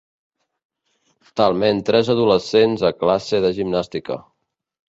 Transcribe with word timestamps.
Talment 1.41 1.83
tres 1.91 2.09
adolescents 2.15 2.87
a 2.91 2.93
classe 3.05 3.43
de 3.47 3.55
gimnàstica. 3.61 4.21